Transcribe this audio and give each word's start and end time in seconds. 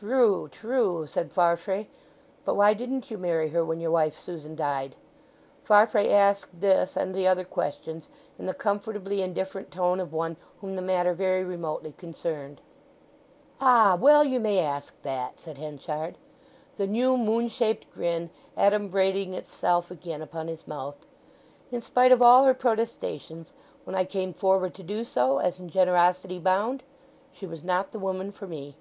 "Tr 0.00 0.06
rue, 0.06 0.48
tr 0.48 0.66
rue," 0.66 1.06
said 1.06 1.30
Farfrae. 1.30 1.86
"But 2.46 2.54
why 2.56 2.72
didn't 2.72 3.10
you 3.10 3.18
marry 3.18 3.48
her 3.48 3.62
when 3.62 3.80
your 3.80 3.90
wife 3.90 4.18
Susan 4.18 4.56
died?" 4.56 4.96
Farfrae 5.62 6.08
asked 6.08 6.58
this 6.58 6.96
and 6.96 7.14
the 7.14 7.28
other 7.28 7.44
questions 7.44 8.08
in 8.38 8.46
the 8.46 8.54
comfortably 8.54 9.20
indifferent 9.20 9.70
tone 9.70 10.00
of 10.00 10.10
one 10.14 10.38
whom 10.62 10.74
the 10.74 10.80
matter 10.80 11.12
very 11.12 11.44
remotely 11.44 11.92
concerned. 11.92 12.62
"Ah—well 13.60 14.24
you 14.24 14.40
may 14.40 14.58
ask 14.60 14.94
that!" 15.02 15.38
said 15.38 15.58
Henchard, 15.58 16.16
the 16.76 16.86
new 16.86 17.18
moon 17.18 17.50
shaped 17.50 17.90
grin 17.90 18.30
adumbrating 18.56 19.34
itself 19.34 19.90
again 19.90 20.22
upon 20.22 20.48
his 20.48 20.66
mouth. 20.66 20.96
"In 21.70 21.82
spite 21.82 22.10
of 22.10 22.22
all 22.22 22.44
her 22.44 22.54
protestations, 22.54 23.52
when 23.84 23.94
I 23.94 24.06
came 24.06 24.32
forward 24.32 24.74
to 24.76 24.82
do 24.82 25.04
so, 25.04 25.36
as 25.40 25.60
in 25.60 25.68
generosity 25.68 26.38
bound, 26.38 26.84
she 27.34 27.44
was 27.46 27.62
not 27.62 27.92
the 27.92 27.98
woman 27.98 28.32
for 28.32 28.46
me." 28.46 28.78